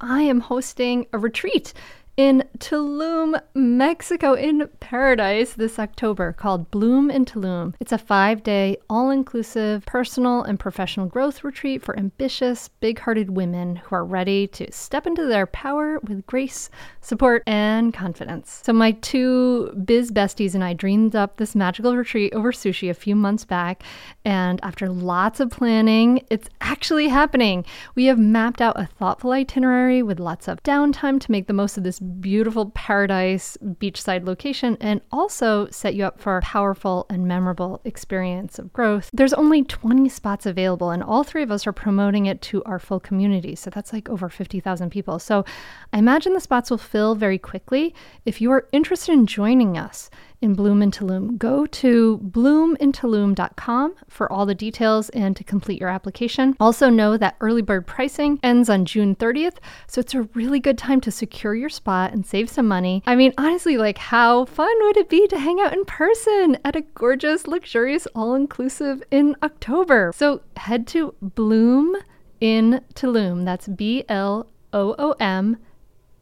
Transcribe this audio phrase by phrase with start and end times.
[0.00, 1.74] I am hosting a retreat
[2.20, 7.72] in Tulum, Mexico, in paradise this October called Bloom in Tulum.
[7.80, 13.30] It's a five day, all inclusive personal and professional growth retreat for ambitious, big hearted
[13.30, 16.68] women who are ready to step into their power with grace,
[17.00, 18.60] support, and confidence.
[18.64, 22.94] So, my two biz besties and I dreamed up this magical retreat over sushi a
[22.94, 23.82] few months back.
[24.26, 27.64] And after lots of planning, it's actually happening.
[27.94, 31.78] We have mapped out a thoughtful itinerary with lots of downtime to make the most
[31.78, 37.26] of this beautiful paradise beachside location and also set you up for a powerful and
[37.26, 39.10] memorable experience of growth.
[39.12, 42.78] There's only 20 spots available, and all three of us are promoting it to our
[42.78, 43.54] full community.
[43.54, 45.18] So that's like over 50,000 people.
[45.18, 45.44] So
[45.92, 47.94] I imagine the spots will fill very quickly.
[48.24, 51.36] If you are interested in joining us, in Bloom in Tulum.
[51.38, 56.56] Go to bloomintulum.com for all the details and to complete your application.
[56.58, 60.78] Also, know that early bird pricing ends on June 30th, so it's a really good
[60.78, 63.02] time to secure your spot and save some money.
[63.06, 66.76] I mean, honestly, like, how fun would it be to hang out in person at
[66.76, 70.12] a gorgeous, luxurious, all inclusive in October?
[70.14, 71.96] So head to Bloom
[72.40, 73.44] in Tulum.
[73.44, 75.58] That's B L O O M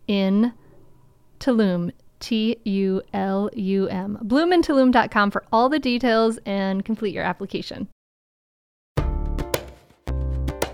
[0.06, 0.52] in
[1.38, 4.18] Tulum T U L U M.
[4.24, 7.88] Bloomintulum.com for all the details and complete your application.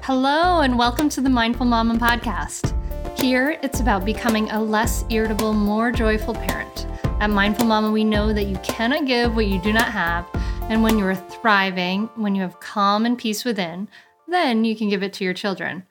[0.03, 2.73] Hello, and welcome to the Mindful Mama podcast.
[3.19, 6.87] Here, it's about becoming a less irritable, more joyful parent.
[7.21, 10.27] At Mindful Mama, we know that you cannot give what you do not have,
[10.69, 13.89] and when you are thriving, when you have calm and peace within,
[14.29, 15.87] then you can give it to your children.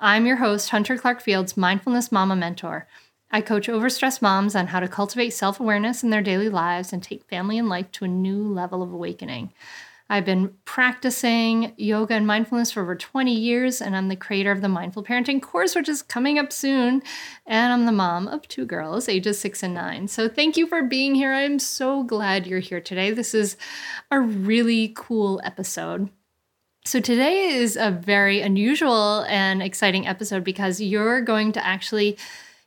[0.00, 2.88] I'm your host, Hunter Clarke Fields, Mindfulness Mama Mentor.
[3.32, 7.02] I coach overstressed moms on how to cultivate self awareness in their daily lives and
[7.02, 9.52] take family and life to a new level of awakening.
[10.10, 14.60] I've been practicing yoga and mindfulness for over 20 years, and I'm the creator of
[14.60, 17.02] the Mindful Parenting course, which is coming up soon.
[17.46, 20.08] And I'm the mom of two girls, ages six and nine.
[20.08, 21.32] So thank you for being here.
[21.32, 23.10] I'm so glad you're here today.
[23.10, 23.56] This is
[24.10, 26.10] a really cool episode.
[26.84, 32.18] So, today is a very unusual and exciting episode because you're going to actually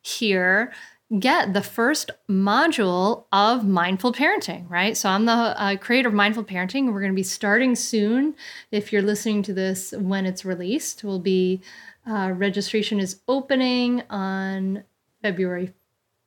[0.06, 0.72] here
[1.20, 4.98] get the first module of mindful parenting, right?
[4.98, 6.92] So I'm the uh, creator of mindful parenting.
[6.92, 8.36] We're going to be starting soon.
[8.72, 11.62] If you're listening to this when it's released, will be
[12.10, 14.84] uh, registration is opening on
[15.22, 15.74] February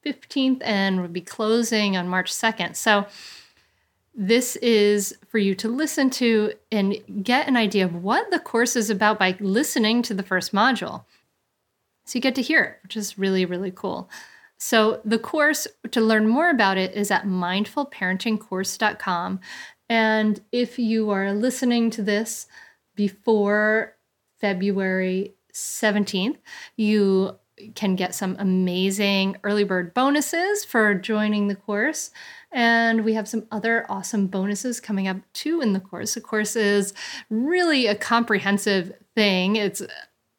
[0.06, 2.76] 15th and will be closing on March 2nd.
[2.76, 3.06] So
[4.14, 8.74] this is for you to listen to and get an idea of what the course
[8.74, 11.04] is about by listening to the first module.
[12.08, 14.08] So you get to hear it, which is really, really cool.
[14.56, 19.40] So the course, to learn more about it, is at mindfulparentingcourse.com.
[19.90, 22.46] And if you are listening to this
[22.94, 23.98] before
[24.40, 26.38] February 17th,
[26.76, 27.36] you
[27.74, 32.10] can get some amazing early bird bonuses for joining the course.
[32.52, 36.14] And we have some other awesome bonuses coming up too in the course.
[36.14, 36.94] The course is
[37.28, 39.56] really a comprehensive thing.
[39.56, 39.82] It's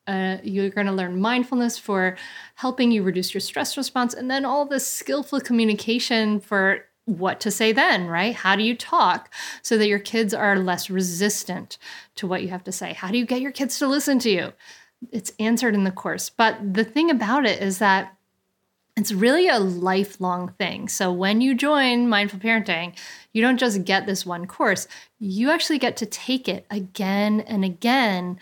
[0.10, 2.18] uh, you're going to learn mindfulness for
[2.56, 7.52] helping you reduce your stress response, and then all this skillful communication for what to
[7.52, 8.34] say then, right?
[8.36, 9.32] How do you talk
[9.62, 11.78] so that your kids are less resistant
[12.16, 12.94] to what you have to say?
[12.94, 14.54] How do you get your kids to listen to you?
[15.12, 16.30] It's answered in the course.
[16.30, 18.16] But the thing about it is that
[18.98, 20.90] it's really a lifelong thing.
[20.90, 22.98] So when you join Mindful Parenting,
[23.32, 24.88] you don't just get this one course,
[25.20, 28.40] you actually get to take it again and again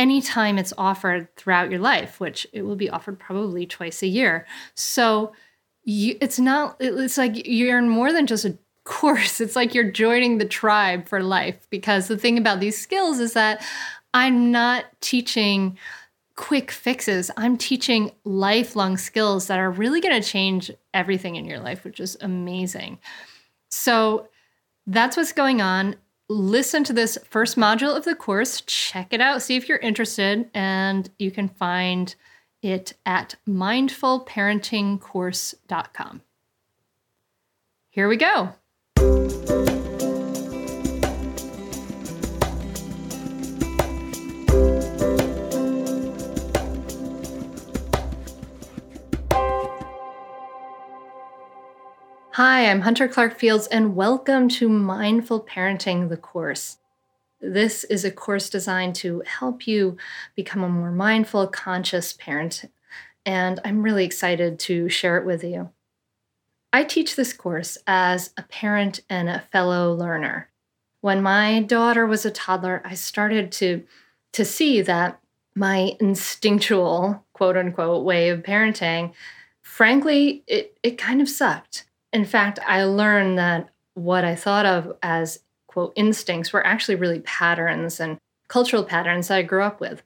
[0.00, 4.46] anytime it's offered throughout your life, which it will be offered probably twice a year.
[4.74, 5.34] So
[5.84, 9.42] you, it's not, it's like you're more than just a course.
[9.42, 13.34] It's like you're joining the tribe for life because the thing about these skills is
[13.34, 13.62] that
[14.14, 15.76] I'm not teaching
[16.34, 17.30] quick fixes.
[17.36, 22.00] I'm teaching lifelong skills that are really going to change everything in your life, which
[22.00, 22.98] is amazing.
[23.68, 24.28] So
[24.86, 25.96] that's what's going on
[26.30, 30.48] listen to this first module of the course, check it out, see if you're interested,
[30.54, 32.14] and you can find
[32.62, 36.22] it at mindfulparentingcourse.com.
[37.90, 38.54] Here we go.
[52.42, 56.78] Hi, I'm Hunter Clarke Fields, and welcome to Mindful Parenting, the course.
[57.38, 59.98] This is a course designed to help you
[60.34, 62.64] become a more mindful, conscious parent,
[63.26, 65.68] and I'm really excited to share it with you.
[66.72, 70.48] I teach this course as a parent and a fellow learner.
[71.02, 73.84] When my daughter was a toddler, I started to,
[74.32, 75.20] to see that
[75.54, 79.12] my instinctual, quote unquote, way of parenting,
[79.60, 81.84] frankly, it, it kind of sucked.
[82.12, 87.20] In fact, I learned that what I thought of as, quote, instincts were actually really
[87.20, 88.18] patterns and
[88.48, 90.02] cultural patterns that I grew up with.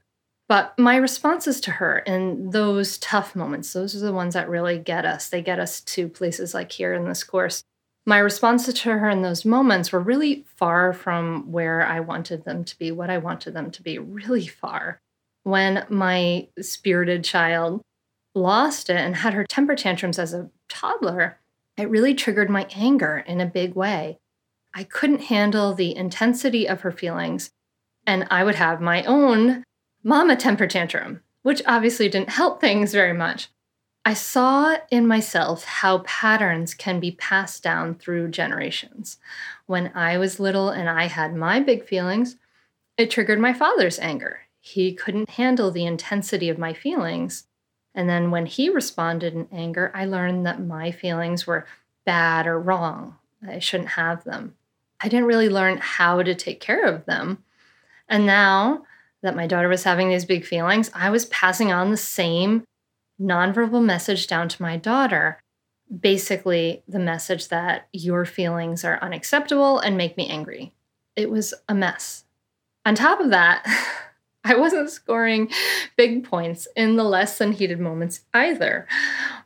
[0.46, 4.78] But my responses to her in those tough moments, those are the ones that really
[4.78, 5.28] get us.
[5.28, 7.64] They get us to places like here in this course.
[8.04, 12.64] My responses to her in those moments were really far from where I wanted them
[12.64, 15.00] to be, what I wanted them to be, really far.
[15.44, 17.80] When my spirited child
[18.34, 21.38] lost it and had her temper tantrums as a toddler,
[21.76, 24.18] it really triggered my anger in a big way.
[24.74, 27.50] I couldn't handle the intensity of her feelings,
[28.06, 29.64] and I would have my own
[30.02, 33.48] mama temper tantrum, which obviously didn't help things very much.
[34.04, 39.16] I saw in myself how patterns can be passed down through generations.
[39.66, 42.36] When I was little and I had my big feelings,
[42.98, 44.40] it triggered my father's anger.
[44.60, 47.46] He couldn't handle the intensity of my feelings.
[47.94, 51.66] And then when he responded in anger, I learned that my feelings were
[52.04, 53.16] bad or wrong.
[53.46, 54.54] I shouldn't have them.
[55.00, 57.44] I didn't really learn how to take care of them.
[58.08, 58.84] And now
[59.22, 62.64] that my daughter was having these big feelings, I was passing on the same
[63.20, 65.40] nonverbal message down to my daughter.
[66.00, 70.72] Basically, the message that your feelings are unacceptable and make me angry.
[71.16, 72.24] It was a mess.
[72.84, 73.64] On top of that,
[74.46, 75.50] I wasn't scoring
[75.96, 78.86] big points in the less than heated moments either.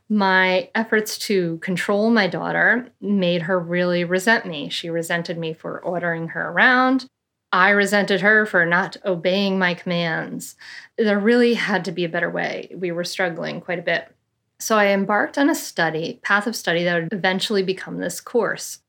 [0.09, 4.69] My efforts to control my daughter made her really resent me.
[4.69, 7.07] She resented me for ordering her around,
[7.51, 10.55] I resented her for not obeying my commands.
[10.97, 12.69] There really had to be a better way.
[12.75, 14.13] We were struggling quite a bit.
[14.59, 18.79] So I embarked on a study, path of study that would eventually become this course.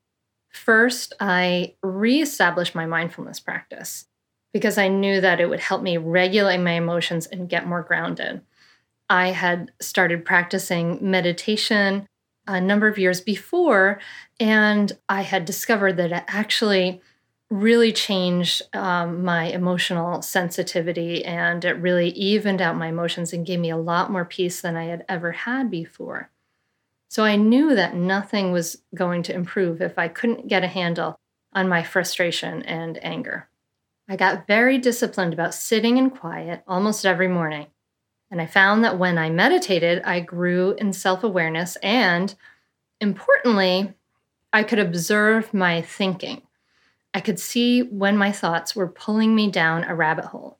[0.51, 4.05] First, I reestablished my mindfulness practice
[4.53, 8.41] because I knew that it would help me regulate my emotions and get more grounded.
[9.09, 12.07] I had started practicing meditation
[12.47, 13.99] a number of years before,
[14.39, 17.01] and I had discovered that it actually
[17.49, 23.59] really changed um, my emotional sensitivity and it really evened out my emotions and gave
[23.59, 26.31] me a lot more peace than I had ever had before.
[27.09, 31.19] So I knew that nothing was going to improve if I couldn't get a handle
[31.51, 33.49] on my frustration and anger.
[34.09, 37.67] I got very disciplined about sitting in quiet almost every morning.
[38.29, 42.33] And I found that when I meditated, I grew in self awareness and,
[42.99, 43.93] importantly,
[44.53, 46.41] I could observe my thinking.
[47.13, 50.57] I could see when my thoughts were pulling me down a rabbit hole.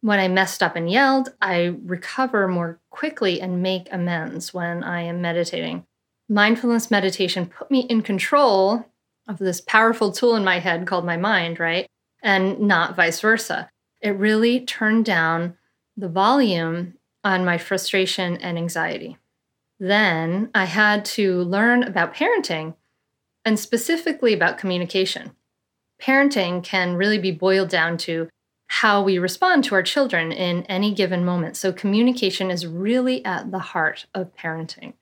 [0.00, 5.02] When I messed up and yelled, I recover more quickly and make amends when I
[5.02, 5.86] am meditating.
[6.28, 8.84] Mindfulness meditation put me in control
[9.28, 11.88] of this powerful tool in my head called my mind, right?
[12.26, 13.70] And not vice versa.
[14.02, 15.56] It really turned down
[15.96, 16.94] the volume
[17.24, 19.16] on my frustration and anxiety.
[19.78, 22.74] Then I had to learn about parenting
[23.44, 25.36] and specifically about communication
[26.00, 28.28] parenting can really be boiled down to
[28.68, 31.56] how we respond to our children in any given moment.
[31.56, 34.94] So, communication is really at the heart of parenting.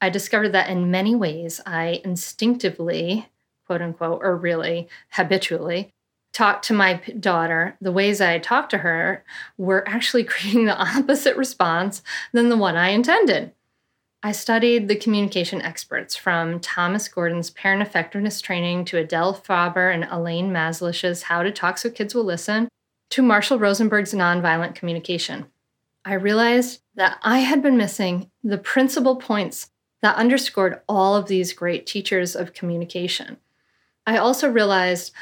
[0.00, 3.28] I discovered that in many ways, I instinctively,
[3.66, 5.92] quote unquote, or really habitually,
[6.36, 7.76] talk to my daughter.
[7.80, 9.24] The ways I talked to her
[9.56, 12.02] were actually creating the opposite response
[12.32, 13.52] than the one I intended.
[14.22, 20.06] I studied the communication experts from Thomas Gordon's parent effectiveness training to Adele Faber and
[20.10, 22.68] Elaine Mazlish's How to Talk So Kids Will Listen
[23.10, 25.46] to Marshall Rosenberg's Nonviolent Communication.
[26.04, 29.70] I realized that I had been missing the principal points
[30.02, 33.38] that underscored all of these great teachers of communication.
[34.06, 35.12] I also realized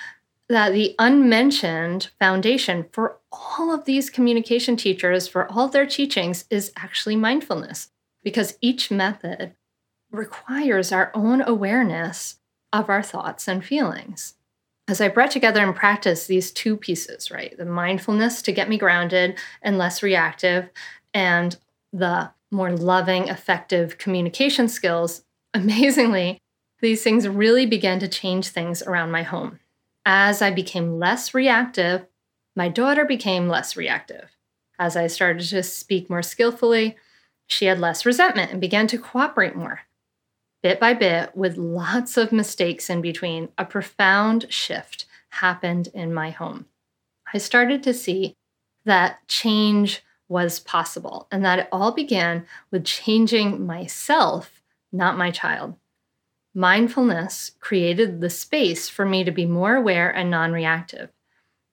[0.48, 6.72] that the unmentioned foundation for all of these communication teachers, for all their teachings, is
[6.76, 7.90] actually mindfulness
[8.22, 9.54] because each method
[10.10, 12.36] requires our own awareness
[12.72, 14.34] of our thoughts and feelings.
[14.86, 17.56] As I brought together and practiced these two pieces, right?
[17.56, 20.68] The mindfulness to get me grounded and less reactive,
[21.14, 21.56] and
[21.92, 25.22] the more loving, effective communication skills,
[25.54, 26.38] amazingly,
[26.80, 29.60] these things really began to change things around my home.
[30.04, 32.06] As I became less reactive,
[32.54, 34.36] my daughter became less reactive.
[34.78, 36.96] As I started to speak more skillfully,
[37.46, 39.82] she had less resentment and began to cooperate more.
[40.62, 46.30] Bit by bit, with lots of mistakes in between, a profound shift happened in my
[46.30, 46.66] home.
[47.32, 48.34] I started to see
[48.84, 55.74] that change was possible and that it all began with changing myself, not my child.
[56.54, 61.10] Mindfulness created the space for me to be more aware and non reactive.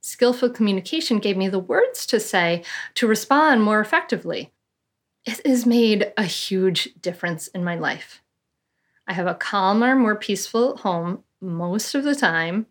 [0.01, 2.63] Skillful communication gave me the words to say
[2.95, 4.51] to respond more effectively.
[5.23, 8.23] It has made a huge difference in my life.
[9.07, 12.65] I have a calmer, more peaceful home most of the time,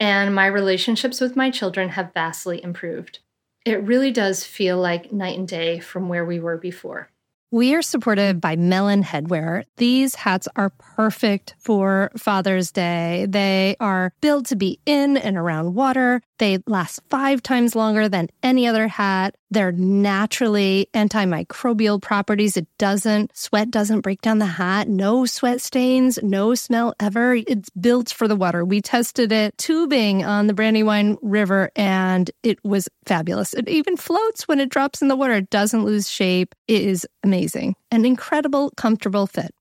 [0.00, 3.20] and my relationships with my children have vastly improved.
[3.64, 7.10] It really does feel like night and day from where we were before.
[7.50, 9.64] We are supported by Melin Headwear.
[9.78, 13.26] These hats are perfect for Father's Day.
[13.26, 16.20] They are built to be in and around water.
[16.38, 19.34] They last five times longer than any other hat.
[19.50, 22.56] They're naturally antimicrobial properties.
[22.56, 24.88] It doesn't, sweat doesn't break down the hat.
[24.88, 27.34] No sweat stains, no smell ever.
[27.34, 28.64] It's built for the water.
[28.64, 33.54] We tested it tubing on the Brandywine River and it was fabulous.
[33.54, 35.32] It even floats when it drops in the water.
[35.34, 36.54] It doesn't lose shape.
[36.68, 37.06] It is
[37.38, 37.74] amazing.
[37.90, 39.54] An incredible, comfortable fit.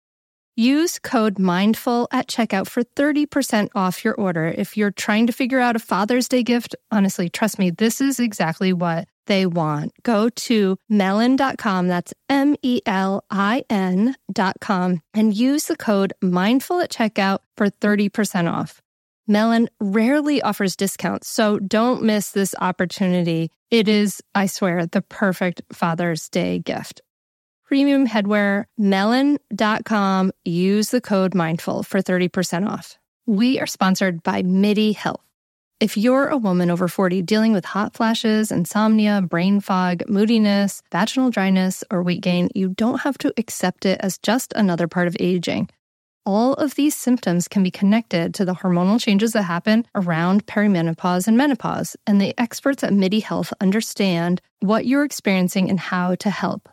[0.55, 4.47] Use code MINDFUL at checkout for 30% off your order.
[4.47, 8.19] If you're trying to figure out a Father's Day gift, honestly, trust me, this is
[8.19, 9.91] exactly what they want.
[10.01, 16.91] Go to melin.com, that's M E L I N.com, and use the code MINDFUL at
[16.91, 18.81] checkout for 30% off.
[19.27, 23.51] Melin rarely offers discounts, so don't miss this opportunity.
[23.69, 27.01] It is, I swear, the perfect Father's Day gift
[27.67, 30.31] premium headwear, melin.com.
[30.45, 32.97] Use the code mindful for 30% off.
[33.25, 35.21] We are sponsored by MIDI Health.
[35.79, 41.29] If you're a woman over 40 dealing with hot flashes, insomnia, brain fog, moodiness, vaginal
[41.29, 45.15] dryness, or weight gain, you don't have to accept it as just another part of
[45.19, 45.69] aging.
[46.25, 51.27] All of these symptoms can be connected to the hormonal changes that happen around perimenopause
[51.27, 56.29] and menopause, and the experts at MIDI Health understand what you're experiencing and how to
[56.31, 56.69] help.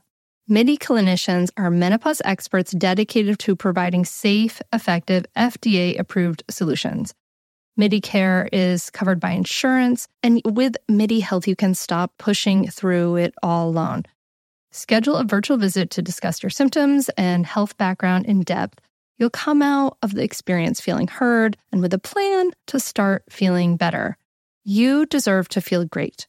[0.46, 7.14] MIDI clinicians are menopause experts dedicated to providing safe, effective, FDA approved solutions.
[7.78, 13.16] MIDI care is covered by insurance, and with MIDI Health, you can stop pushing through
[13.16, 14.02] it all alone.
[14.70, 18.80] Schedule a virtual visit to discuss your symptoms and health background in depth.
[19.16, 23.78] You'll come out of the experience feeling heard and with a plan to start feeling
[23.78, 24.18] better.
[24.62, 26.26] You deserve to feel great.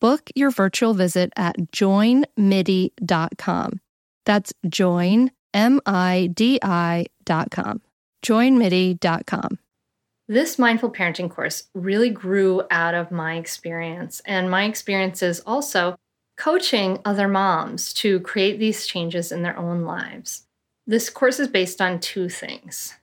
[0.00, 3.80] Book your virtual visit at joinmidi.com.
[4.24, 7.80] That's join, M I D I.com.
[8.24, 9.58] Joinmidi.com.
[10.30, 15.96] This mindful parenting course really grew out of my experience, and my experiences also
[16.36, 20.46] coaching other moms to create these changes in their own lives.
[20.86, 22.94] This course is based on two things.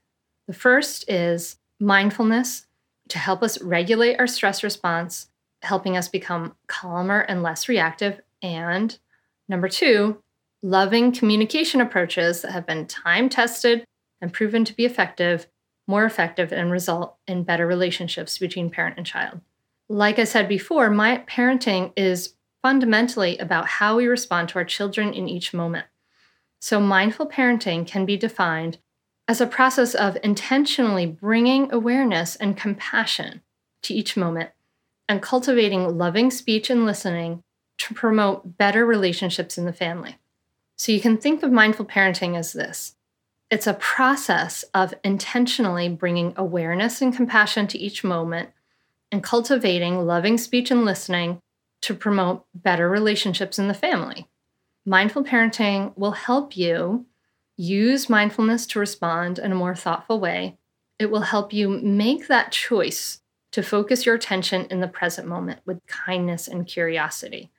[0.48, 2.68] The first is mindfulness
[3.10, 5.28] to help us regulate our stress response
[5.66, 8.22] helping us become calmer and less reactive.
[8.42, 8.98] And
[9.50, 10.22] number two,
[10.62, 13.86] loving communication approaches that have been time tested
[14.22, 15.48] and proven to be effective,
[15.88, 19.42] more effective, and result in better relationships between parent and child.
[19.88, 25.14] Like I said before, my parenting is fundamentally about how we respond to our children
[25.14, 25.86] in each moment.
[26.60, 28.80] So, mindful parenting can be defined
[29.28, 33.42] as a process of intentionally bringing awareness and compassion
[33.84, 34.50] to each moment
[35.08, 37.44] and cultivating loving speech and listening
[37.78, 40.18] to promote better relationships in the family.
[40.78, 42.96] So you can think of mindful parenting as this
[43.52, 48.50] it's a process of intentionally bringing awareness and compassion to each moment
[49.12, 51.40] and cultivating loving speech and listening
[51.82, 54.28] to promote better relationships in the family.
[54.86, 57.06] Mindful parenting will help you
[57.56, 60.58] use mindfulness to respond in a more thoughtful way.
[60.98, 63.22] It will help you make that choice
[63.56, 67.50] to focus your attention in the present moment with kindness and curiosity.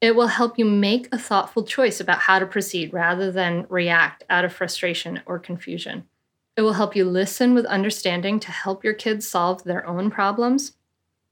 [0.00, 4.24] It will help you make a thoughtful choice about how to proceed rather than react
[4.28, 6.08] out of frustration or confusion.
[6.56, 10.72] It will help you listen with understanding to help your kids solve their own problems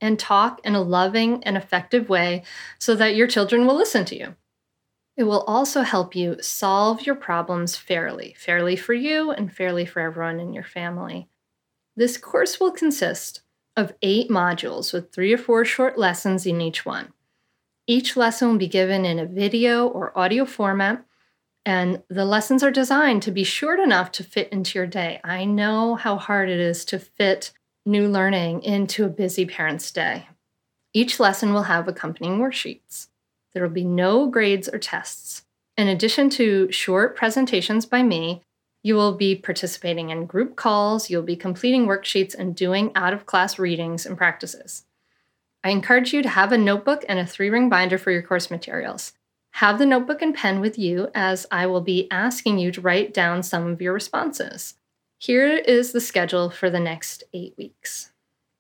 [0.01, 2.45] and talk in a loving and effective way
[2.79, 4.37] so that your children will listen to you.
[5.17, 9.99] It will also help you solve your problems fairly, fairly for you and fairly for
[9.99, 11.27] everyone in your family.
[11.97, 13.41] This course will consist
[13.77, 17.13] of eight modules with three or four short lessons in each one.
[17.87, 21.05] Each lesson will be given in a video or audio format,
[21.65, 25.21] and the lessons are designed to be short enough to fit into your day.
[25.25, 27.53] I know how hard it is to fit
[27.85, 30.29] new learning into a busy parent's day.
[30.95, 33.09] Each lesson will have accompanying worksheets.
[33.53, 35.45] There will be no grades or tests.
[35.77, 38.43] In addition to short presentations by me,
[38.83, 43.27] you will be participating in group calls, you'll be completing worksheets, and doing out of
[43.27, 44.85] class readings and practices.
[45.65, 48.51] I encourage you to have a notebook and a three ring binder for your course
[48.51, 49.13] materials.
[49.57, 53.15] Have the notebook and pen with you as I will be asking you to write
[53.15, 54.75] down some of your responses.
[55.19, 58.11] Here is the schedule for the next eight weeks.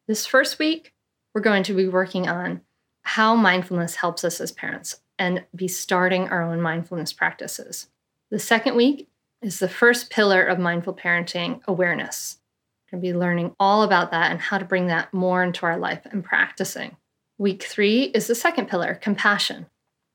[0.06, 0.92] This first week,
[1.34, 2.60] we're going to be working on
[3.02, 7.88] how mindfulness helps us as parents and be starting our own mindfulness practices.
[8.30, 9.08] The second week
[9.42, 12.38] is the first pillar of mindful parenting awareness.
[12.86, 15.66] We're going to be learning all about that and how to bring that more into
[15.66, 16.96] our life and practicing.
[17.38, 19.66] Week three is the second pillar, compassion.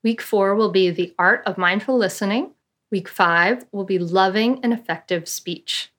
[0.02, 2.52] Week four will be the art of mindful listening.
[2.90, 5.92] Week five will be loving and effective speech.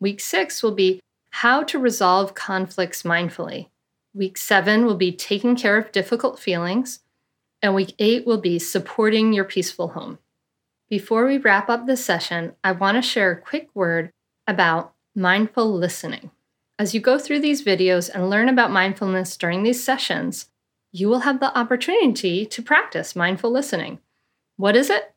[0.00, 1.00] Week six will be
[1.30, 3.68] how to resolve conflicts mindfully.
[4.14, 7.00] Week seven will be taking care of difficult feelings.
[7.60, 10.18] And week eight will be supporting your peaceful home.
[10.92, 14.10] Before we wrap up this session, I want to share a quick word
[14.46, 16.30] about mindful listening.
[16.78, 20.50] As you go through these videos and learn about mindfulness during these sessions,
[20.92, 24.00] you will have the opportunity to practice mindful listening.
[24.58, 25.14] What is it?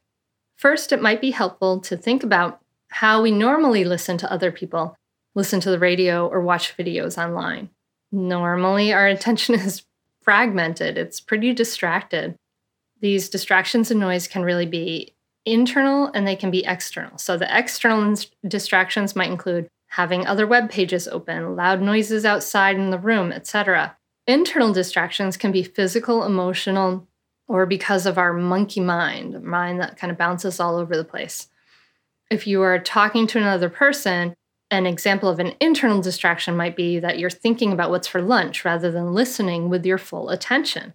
[0.55, 4.96] First, it might be helpful to think about how we normally listen to other people,
[5.34, 7.70] listen to the radio, or watch videos online.
[8.13, 9.84] Normally, our attention is
[10.22, 12.38] fragmented, it's pretty distracted.
[13.01, 15.14] These distractions and noise can really be
[15.45, 17.17] internal and they can be external.
[17.17, 18.15] So, the external
[18.47, 23.95] distractions might include having other web pages open, loud noises outside in the room, etc.
[24.27, 27.07] Internal distractions can be physical, emotional,
[27.47, 31.47] or because of our monkey mind, mind that kind of bounces all over the place.
[32.31, 34.33] If you are talking to another person,
[34.71, 38.65] an example of an internal distraction might be that you're thinking about what's for lunch
[38.65, 40.93] rather than listening with your full attention.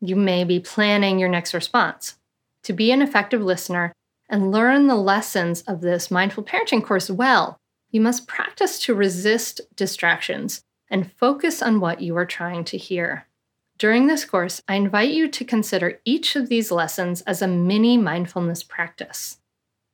[0.00, 2.16] You may be planning your next response.
[2.64, 3.92] To be an effective listener
[4.28, 7.58] and learn the lessons of this mindful parenting course well,
[7.90, 13.26] you must practice to resist distractions and focus on what you are trying to hear.
[13.78, 17.96] During this course, I invite you to consider each of these lessons as a mini
[17.96, 19.38] mindfulness practice.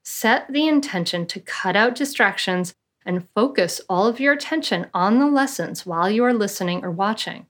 [0.05, 2.75] Set the intention to cut out distractions
[3.05, 7.47] and focus all of your attention on the lessons while you are listening or watching.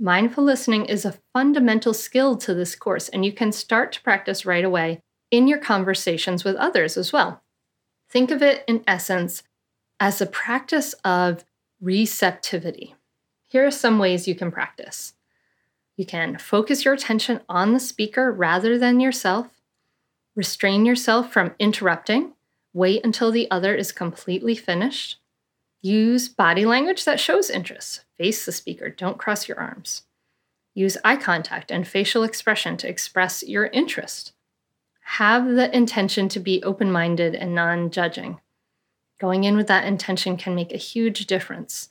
[0.00, 4.46] Mindful listening is a fundamental skill to this course, and you can start to practice
[4.46, 5.02] right away
[5.32, 7.42] in your conversations with others as well.
[8.08, 9.42] Think of it in essence
[9.98, 11.44] as a practice of
[11.80, 12.94] receptivity.
[13.48, 15.14] Here are some ways you can practice.
[15.96, 19.48] You can focus your attention on the speaker rather than yourself,
[20.36, 22.34] restrain yourself from interrupting,
[22.72, 25.18] wait until the other is completely finished,
[25.82, 30.02] use body language that shows interest, face the speaker, don't cross your arms.
[30.74, 34.32] Use eye contact and facial expression to express your interest.
[35.02, 38.40] Have the intention to be open minded and non judging.
[39.18, 41.90] Going in with that intention can make a huge difference.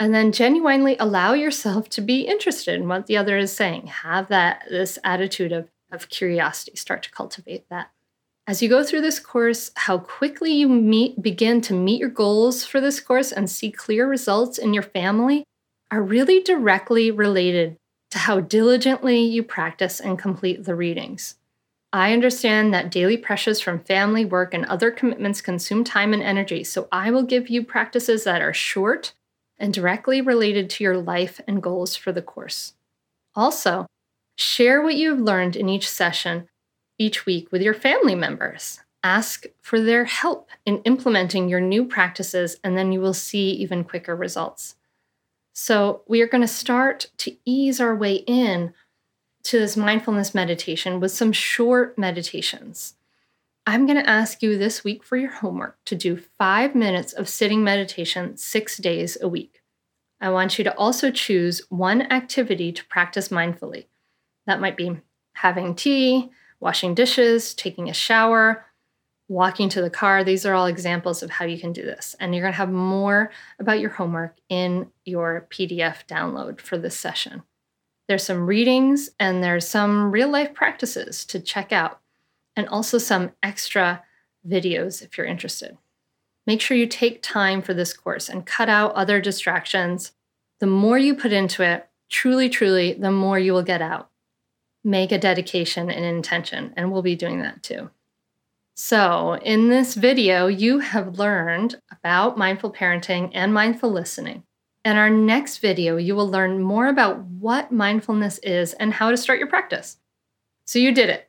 [0.00, 3.88] And then genuinely allow yourself to be interested in what the other is saying.
[3.88, 6.76] Have that this attitude of, of curiosity.
[6.76, 7.90] Start to cultivate that.
[8.46, 12.62] As you go through this course, how quickly you meet begin to meet your goals
[12.64, 15.44] for this course and see clear results in your family
[15.90, 17.78] are really directly related
[18.10, 21.36] to how diligently you practice and complete the readings.
[21.90, 26.64] I understand that daily pressures from family, work, and other commitments consume time and energy,
[26.64, 29.14] so I will give you practices that are short
[29.58, 32.74] and directly related to your life and goals for the course.
[33.34, 33.86] Also,
[34.36, 36.48] share what you have learned in each session
[36.98, 38.80] each week with your family members.
[39.02, 43.84] Ask for their help in implementing your new practices, and then you will see even
[43.84, 44.76] quicker results.
[45.52, 48.72] So, we are going to start to ease our way in
[49.44, 52.94] to this mindfulness meditation with some short meditations.
[53.66, 57.28] I'm going to ask you this week for your homework to do five minutes of
[57.28, 59.62] sitting meditation six days a week.
[60.20, 63.86] I want you to also choose one activity to practice mindfully.
[64.46, 65.00] That might be
[65.34, 66.30] having tea,
[66.64, 68.64] washing dishes, taking a shower,
[69.28, 70.24] walking to the car.
[70.24, 72.16] These are all examples of how you can do this.
[72.18, 76.96] And you're going to have more about your homework in your PDF download for this
[76.96, 77.42] session.
[78.08, 82.00] There's some readings and there's some real life practices to check out,
[82.56, 84.02] and also some extra
[84.46, 85.76] videos if you're interested.
[86.46, 90.12] Make sure you take time for this course and cut out other distractions.
[90.60, 94.10] The more you put into it, truly, truly, the more you will get out.
[94.84, 97.90] Make a dedication and intention, and we'll be doing that too.
[98.76, 104.42] So, in this video, you have learned about mindful parenting and mindful listening.
[104.84, 109.16] In our next video, you will learn more about what mindfulness is and how to
[109.16, 109.96] start your practice.
[110.66, 111.28] So you did it.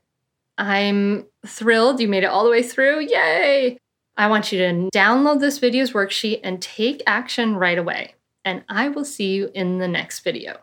[0.57, 3.01] I'm thrilled you made it all the way through.
[3.01, 3.77] Yay!
[4.17, 8.15] I want you to download this video's worksheet and take action right away.
[8.43, 10.57] And I will see you in the next video.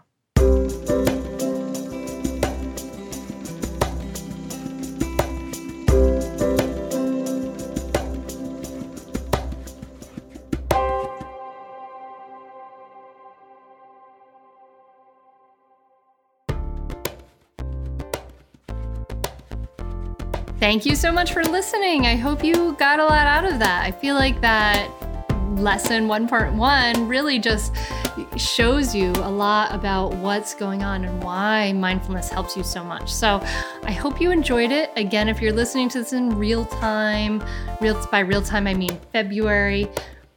[20.63, 22.07] Thank you so much for listening.
[22.07, 23.85] I hope you got a lot out of that.
[23.85, 24.89] I feel like that
[25.57, 27.75] lesson one part one really just
[28.37, 33.13] shows you a lot about what's going on and why mindfulness helps you so much.
[33.13, 33.41] So
[33.83, 34.93] I hope you enjoyed it.
[34.95, 37.43] Again, if you're listening to this in real time,
[37.81, 39.89] real by real time I mean February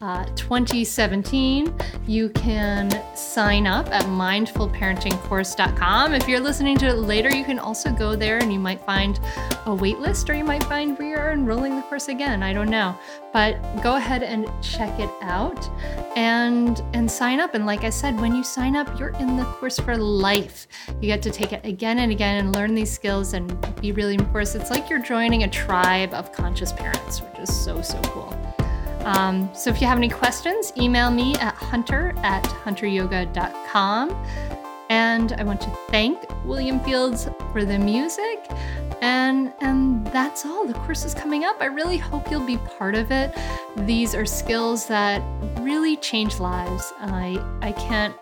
[0.02, 1.74] uh, 2017.
[2.06, 6.14] You can sign up at mindfulparentingcourse.com.
[6.14, 9.18] If you're listening to it later, you can also go there and you might find
[9.18, 12.44] a waitlist or you might find we are enrolling the course again.
[12.44, 12.98] I don't know.
[13.34, 15.70] But go ahead and check it out
[16.16, 17.54] and and sign up.
[17.54, 20.68] And like I said, when you sign up, you're in the course for life.
[21.02, 24.16] You get to take it again and again and learn these skills and be really
[24.16, 24.56] enforced.
[24.56, 28.45] It's like you're joining a tribe of conscious parents, which is so, so cool.
[29.06, 34.10] Um, so if you have any questions, email me at hunter at hunteryoga.com.
[34.90, 38.46] And I want to thank William Fields for the music.
[39.02, 40.66] And and that's all.
[40.66, 41.58] The course is coming up.
[41.60, 43.36] I really hope you'll be part of it.
[43.78, 45.22] These are skills that
[45.60, 46.92] really change lives.
[47.00, 48.16] I I can't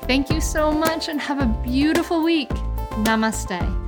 [0.03, 2.51] Thank you so much and have a beautiful week.
[3.05, 3.88] Namaste.